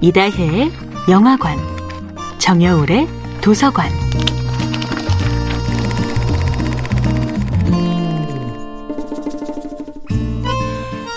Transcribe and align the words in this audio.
이다혜의 0.00 0.70
영화관, 1.08 1.58
정여울의 2.38 3.08
도서관. 3.40 3.90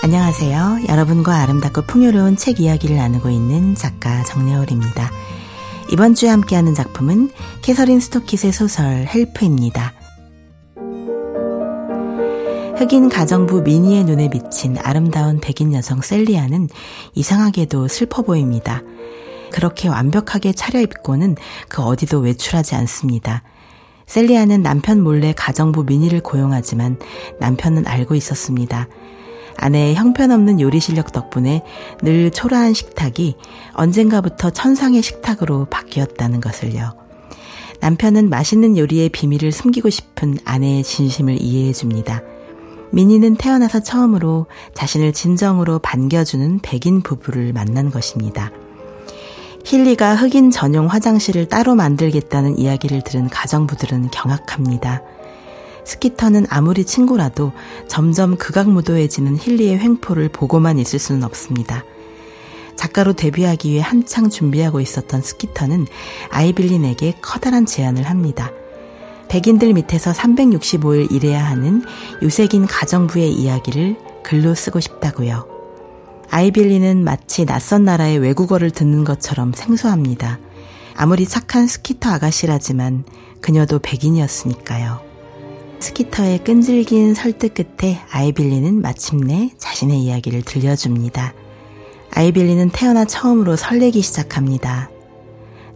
안녕하세요. 0.02 0.80
여러분과 0.88 1.36
아름답고 1.42 1.82
풍요로운 1.82 2.36
책 2.36 2.58
이야기를 2.58 2.96
나누고 2.96 3.30
있는 3.30 3.76
작가 3.76 4.24
정여울입니다. 4.24 5.12
이번 5.92 6.16
주에 6.16 6.28
함께하는 6.30 6.74
작품은 6.74 7.30
캐서린 7.62 8.00
스토킷의 8.00 8.52
소설 8.52 9.06
헬프입니다. 9.06 9.92
흑인 12.82 13.08
가정부 13.08 13.62
미니의 13.62 14.02
눈에 14.02 14.28
비친 14.28 14.76
아름다운 14.76 15.38
백인 15.38 15.72
여성 15.72 16.00
셀리아는 16.00 16.68
이상하게도 17.14 17.86
슬퍼 17.86 18.22
보입니다. 18.22 18.82
그렇게 19.52 19.86
완벽하게 19.86 20.52
차려입고는 20.52 21.36
그 21.68 21.82
어디도 21.82 22.18
외출하지 22.18 22.74
않습니다. 22.74 23.44
셀리아는 24.06 24.62
남편 24.62 25.00
몰래 25.00 25.32
가정부 25.32 25.84
미니를 25.84 26.22
고용하지만 26.22 26.98
남편은 27.38 27.86
알고 27.86 28.16
있었습니다. 28.16 28.88
아내의 29.58 29.94
형편없는 29.94 30.60
요리 30.60 30.80
실력 30.80 31.12
덕분에 31.12 31.62
늘 32.02 32.32
초라한 32.32 32.74
식탁이 32.74 33.36
언젠가부터 33.74 34.50
천상의 34.50 35.02
식탁으로 35.02 35.66
바뀌었다는 35.66 36.40
것을요. 36.40 36.96
남편은 37.78 38.28
맛있는 38.28 38.76
요리의 38.76 39.10
비밀을 39.10 39.52
숨기고 39.52 39.88
싶은 39.88 40.38
아내의 40.44 40.82
진심을 40.82 41.40
이해해 41.40 41.72
줍니다. 41.72 42.22
미니는 42.92 43.36
태어나서 43.36 43.80
처음으로 43.80 44.46
자신을 44.74 45.12
진정으로 45.12 45.78
반겨주는 45.80 46.60
백인 46.62 47.02
부부를 47.02 47.52
만난 47.52 47.90
것입니다. 47.90 48.50
힐리가 49.64 50.14
흑인 50.14 50.50
전용 50.50 50.86
화장실을 50.86 51.48
따로 51.48 51.74
만들겠다는 51.74 52.58
이야기를 52.58 53.02
들은 53.02 53.28
가정부들은 53.28 54.10
경악합니다. 54.10 55.02
스키터는 55.84 56.46
아무리 56.48 56.84
친구라도 56.84 57.52
점점 57.88 58.36
극악무도해지는 58.36 59.38
힐리의 59.38 59.78
횡포를 59.78 60.28
보고만 60.28 60.78
있을 60.78 60.98
수는 60.98 61.24
없습니다. 61.24 61.84
작가로 62.76 63.14
데뷔하기 63.14 63.70
위해 63.70 63.80
한창 63.80 64.28
준비하고 64.28 64.80
있었던 64.80 65.22
스키터는 65.22 65.86
아이빌린에게 66.30 67.16
커다란 67.22 67.66
제안을 67.66 68.04
합니다. 68.04 68.50
백인들 69.32 69.72
밑에서 69.72 70.12
365일 70.12 71.10
일해야 71.10 71.42
하는 71.42 71.82
유색인 72.20 72.66
가정부의 72.66 73.32
이야기를 73.32 73.96
글로 74.22 74.54
쓰고 74.54 74.78
싶다고요. 74.78 75.48
아이빌리는 76.28 77.02
마치 77.02 77.46
낯선 77.46 77.86
나라의 77.86 78.18
외국어를 78.18 78.70
듣는 78.70 79.04
것처럼 79.04 79.54
생소합니다. 79.54 80.38
아무리 80.94 81.26
착한 81.26 81.66
스키터 81.66 82.10
아가씨라지만 82.10 83.04
그녀도 83.40 83.78
백인이었으니까요. 83.78 85.00
스키터의 85.80 86.44
끈질긴 86.44 87.14
설득 87.14 87.54
끝에 87.54 88.02
아이빌리는 88.10 88.82
마침내 88.82 89.50
자신의 89.56 89.98
이야기를 90.00 90.42
들려줍니다. 90.42 91.32
아이빌리는 92.10 92.68
태어나 92.68 93.06
처음으로 93.06 93.56
설레기 93.56 94.02
시작합니다. 94.02 94.90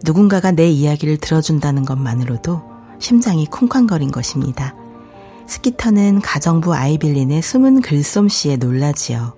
누군가가 0.05 0.51
내 0.51 0.69
이야기를 0.69 1.17
들어준다는 1.17 1.85
것만으로도 1.85 2.76
심장이 2.99 3.45
쿵쾅거린 3.45 4.11
것입니다. 4.11 4.75
스키터는 5.47 6.21
가정부 6.21 6.73
아이빌린의 6.73 7.41
숨은 7.41 7.81
글솜씨에 7.81 8.57
놀라지요. 8.57 9.33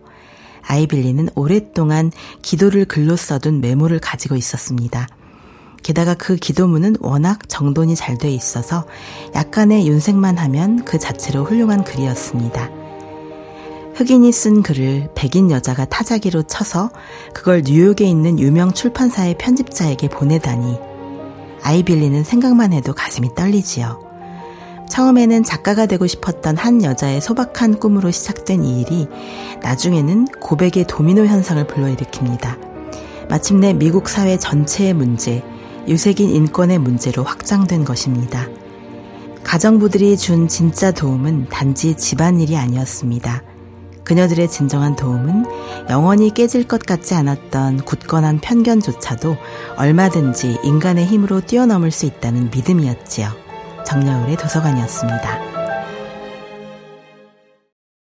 아이빌린은 0.64 1.30
오랫동안 1.36 2.12
기도를 2.42 2.86
글로 2.86 3.16
써둔 3.16 3.62
메모를 3.62 4.00
가지고 4.00 4.36
있었습니다. 4.36 5.08
게다가 5.84 6.14
그 6.14 6.36
기도문은 6.36 6.98
워낙 7.00 7.48
정돈이 7.48 7.96
잘 7.96 8.18
돼 8.18 8.30
있어서 8.32 8.86
약간의 9.36 9.88
윤색만 9.88 10.38
하면 10.38 10.84
그 10.84 11.00
자체로 11.00 11.46
훌륭한 11.46 11.84
글이었습니다. 11.84 12.70
흑인이 13.96 14.32
쓴 14.32 14.62
글을 14.62 15.10
백인 15.16 15.52
여자가 15.52 15.86
타자기로 15.86 16.44
쳐서 16.44 16.90
그걸 17.34 17.64
뉴욕에 17.66 18.06
있는 18.06 18.40
유명 18.40 18.74
출판사의 18.74 19.38
편집자에게 19.38 20.10
보내다니 20.10 20.78
아이빌리는 21.64 22.24
생각만 22.24 22.74
해도 22.74 22.94
가슴이 22.94 23.36
떨리지요. 23.36 24.10
처음에는 24.90 25.44
작가가 25.44 25.86
되고 25.86 26.08
싶었던 26.08 26.58
한 26.58 26.84
여자의 26.84 27.22
소박한 27.22 27.80
꿈으로 27.80 28.12
시작된 28.12 28.64
이 28.64 28.82
일이 28.82 29.08
나중에는 29.62 30.26
고백의 30.42 30.86
도미노 30.88 31.26
현상을 31.26 31.64
불러일으킵니다. 31.66 32.58
마침내 33.30 33.74
미국 33.74 34.10
사회 34.10 34.38
전체의 34.38 34.94
문제, 34.94 35.44
유색인 35.88 36.30
인권의 36.30 36.80
문제로 36.80 37.24
확장된 37.24 37.86
것입니다. 37.86 38.48
가정부들이 39.44 40.18
준 40.18 40.48
진짜 40.48 40.92
도움은 40.92 41.48
단지 41.50 41.96
집안일이 41.96 42.58
아니었습니다. 42.58 43.44
그녀들의 44.10 44.50
진정한 44.50 44.96
도움은 44.96 45.46
영원히 45.88 46.34
깨질 46.34 46.68
것 46.68 46.82
같지 46.82 47.14
않았던 47.14 47.82
굳건한 47.82 48.40
편견조차도 48.40 49.38
얼마든지 49.78 50.62
인간의 50.64 51.06
힘으로 51.06 51.42
뛰어넘을 51.42 51.92
수 51.92 52.08
있다는 52.08 52.50
믿음이었지요. 52.50 53.30
정여울의 53.86 54.38
도서관이었습니다. 54.38 55.49